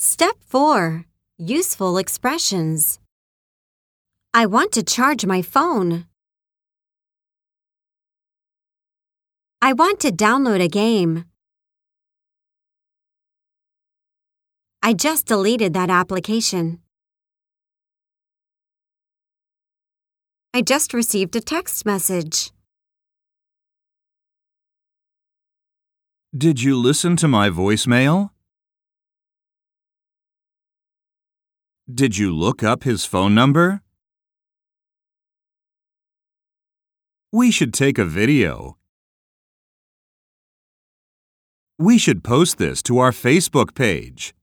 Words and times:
Step 0.00 0.36
4 0.46 1.04
Useful 1.38 1.98
expressions. 1.98 3.00
I 4.32 4.46
want 4.46 4.70
to 4.74 4.84
charge 4.84 5.26
my 5.26 5.42
phone. 5.42 6.06
I 9.60 9.72
want 9.72 9.98
to 10.00 10.12
download 10.12 10.62
a 10.62 10.68
game. 10.68 11.24
I 14.84 14.94
just 14.94 15.26
deleted 15.26 15.74
that 15.74 15.90
application. 15.90 16.78
I 20.54 20.62
just 20.62 20.94
received 20.94 21.34
a 21.34 21.40
text 21.40 21.84
message. 21.84 22.52
Did 26.36 26.62
you 26.62 26.76
listen 26.78 27.16
to 27.16 27.26
my 27.26 27.50
voicemail? 27.50 28.30
Did 31.92 32.18
you 32.18 32.36
look 32.36 32.62
up 32.62 32.82
his 32.82 33.06
phone 33.06 33.34
number? 33.34 33.80
We 37.32 37.50
should 37.50 37.72
take 37.72 37.96
a 37.96 38.04
video. 38.04 38.76
We 41.78 41.96
should 41.96 42.22
post 42.22 42.58
this 42.58 42.82
to 42.82 42.98
our 42.98 43.10
Facebook 43.10 43.74
page. 43.74 44.34